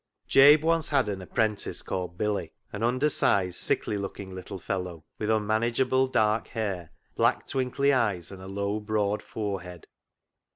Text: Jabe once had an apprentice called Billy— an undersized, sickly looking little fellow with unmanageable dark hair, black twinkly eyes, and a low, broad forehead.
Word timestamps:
Jabe 0.27 0.63
once 0.63 0.89
had 0.89 1.07
an 1.09 1.21
apprentice 1.21 1.83
called 1.83 2.17
Billy— 2.17 2.53
an 2.73 2.81
undersized, 2.81 3.57
sickly 3.59 3.99
looking 3.99 4.33
little 4.33 4.57
fellow 4.57 5.05
with 5.19 5.29
unmanageable 5.29 6.07
dark 6.07 6.47
hair, 6.47 6.89
black 7.15 7.45
twinkly 7.45 7.93
eyes, 7.93 8.31
and 8.31 8.41
a 8.41 8.47
low, 8.47 8.79
broad 8.79 9.21
forehead. 9.21 9.85